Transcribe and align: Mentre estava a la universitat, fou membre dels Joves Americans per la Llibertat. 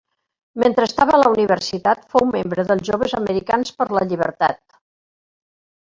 Mentre 0.61 0.85
estava 0.87 1.13
a 1.17 1.19
la 1.23 1.31
universitat, 1.33 2.01
fou 2.15 2.27
membre 2.37 2.67
dels 2.71 2.89
Joves 2.89 3.15
Americans 3.21 3.75
per 3.83 3.91
la 3.99 4.05
Llibertat. 4.11 4.63